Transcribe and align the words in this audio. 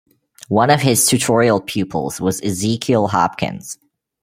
One 0.47 0.71
of 0.71 0.81
his 0.81 1.05
tutorial 1.05 1.61
pupils 1.61 2.19
was 2.19 2.41
Ezekiel 2.41 3.09
Hopkins. 3.09 3.77